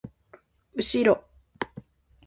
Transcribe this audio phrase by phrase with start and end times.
[0.73, 1.23] うしろ